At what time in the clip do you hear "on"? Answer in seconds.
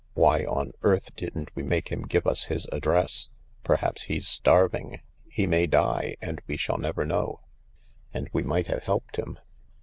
0.45-0.71